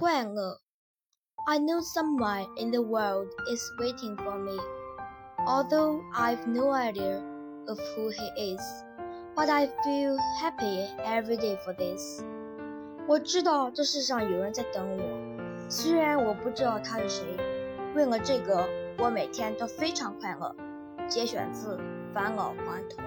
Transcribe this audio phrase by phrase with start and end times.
[0.00, 4.56] I know someone in the world is waiting for me,
[5.44, 7.20] although I've no idea
[7.66, 8.60] of who he is.
[9.34, 12.22] But I feel happy every day for this.
[13.08, 15.02] 我知道这世上有人在等我，
[15.68, 17.36] 虽然我不知道他是谁。
[17.94, 18.68] 为了这个，
[18.98, 20.54] 我每天都非常快乐。
[21.08, 21.76] 节选自
[22.14, 23.04] 《返老还童》。